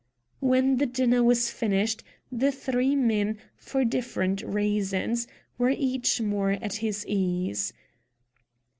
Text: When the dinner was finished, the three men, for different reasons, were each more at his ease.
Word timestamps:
When 0.39 0.77
the 0.77 0.87
dinner 0.87 1.21
was 1.23 1.51
finished, 1.51 2.03
the 2.31 2.51
three 2.51 2.95
men, 2.95 3.37
for 3.55 3.85
different 3.85 4.41
reasons, 4.41 5.27
were 5.59 5.69
each 5.77 6.19
more 6.19 6.49
at 6.53 6.77
his 6.77 7.05
ease. 7.05 7.71